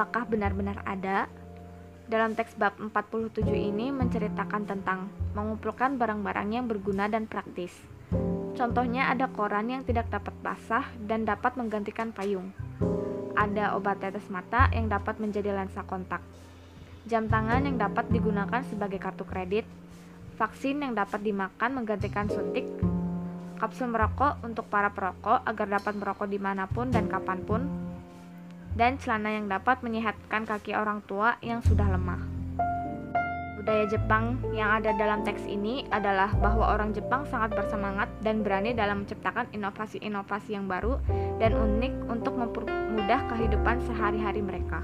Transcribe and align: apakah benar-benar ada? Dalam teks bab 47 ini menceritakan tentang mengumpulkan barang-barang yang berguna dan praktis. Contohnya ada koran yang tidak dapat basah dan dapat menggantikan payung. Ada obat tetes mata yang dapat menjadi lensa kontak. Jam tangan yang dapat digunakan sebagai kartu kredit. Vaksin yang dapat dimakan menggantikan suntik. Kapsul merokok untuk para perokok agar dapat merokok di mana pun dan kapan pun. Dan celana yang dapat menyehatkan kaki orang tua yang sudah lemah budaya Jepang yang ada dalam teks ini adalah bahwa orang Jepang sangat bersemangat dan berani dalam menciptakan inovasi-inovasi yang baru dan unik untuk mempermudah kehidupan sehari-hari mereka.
apakah 0.00 0.24
benar-benar 0.24 0.80
ada? 0.88 1.28
Dalam 2.08 2.32
teks 2.32 2.56
bab 2.56 2.72
47 2.80 3.44
ini 3.52 3.92
menceritakan 3.92 4.64
tentang 4.64 5.12
mengumpulkan 5.36 6.00
barang-barang 6.00 6.48
yang 6.56 6.64
berguna 6.64 7.04
dan 7.12 7.28
praktis. 7.28 7.68
Contohnya 8.56 9.12
ada 9.12 9.28
koran 9.28 9.68
yang 9.68 9.84
tidak 9.84 10.08
dapat 10.08 10.32
basah 10.40 10.88
dan 11.04 11.28
dapat 11.28 11.52
menggantikan 11.60 12.16
payung. 12.16 12.48
Ada 13.36 13.76
obat 13.76 14.00
tetes 14.00 14.24
mata 14.32 14.72
yang 14.72 14.88
dapat 14.88 15.20
menjadi 15.20 15.52
lensa 15.52 15.84
kontak. 15.84 16.24
Jam 17.04 17.28
tangan 17.28 17.68
yang 17.68 17.76
dapat 17.76 18.08
digunakan 18.08 18.64
sebagai 18.72 18.96
kartu 18.96 19.28
kredit. 19.28 19.68
Vaksin 20.40 20.80
yang 20.80 20.96
dapat 20.96 21.20
dimakan 21.20 21.76
menggantikan 21.76 22.24
suntik. 22.24 22.64
Kapsul 23.60 23.92
merokok 23.92 24.40
untuk 24.48 24.64
para 24.72 24.88
perokok 24.96 25.44
agar 25.44 25.76
dapat 25.76 25.92
merokok 25.92 26.24
di 26.24 26.40
mana 26.40 26.64
pun 26.64 26.88
dan 26.88 27.04
kapan 27.04 27.44
pun. 27.44 27.89
Dan 28.80 28.96
celana 28.96 29.36
yang 29.36 29.52
dapat 29.52 29.84
menyehatkan 29.84 30.48
kaki 30.48 30.72
orang 30.72 31.04
tua 31.04 31.36
yang 31.44 31.60
sudah 31.60 31.84
lemah 31.84 32.40
budaya 33.60 33.84
Jepang 33.86 34.40
yang 34.50 34.82
ada 34.82 34.96
dalam 34.96 35.20
teks 35.22 35.44
ini 35.44 35.86
adalah 35.92 36.32
bahwa 36.40 36.72
orang 36.72 36.90
Jepang 36.90 37.28
sangat 37.28 37.52
bersemangat 37.52 38.10
dan 38.24 38.40
berani 38.40 38.72
dalam 38.72 39.04
menciptakan 39.04 39.52
inovasi-inovasi 39.52 40.56
yang 40.56 40.64
baru 40.64 40.96
dan 41.36 41.52
unik 41.52 42.08
untuk 42.08 42.34
mempermudah 42.34 43.30
kehidupan 43.30 43.78
sehari-hari 43.84 44.40
mereka. 44.42 44.82